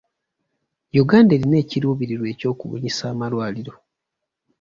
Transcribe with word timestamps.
Uganda 1.03 1.31
erina 1.33 1.57
ekiruubirirwa 1.63 2.27
ekyokubunyisa 2.33 3.03
amalwaliro. 3.13 3.73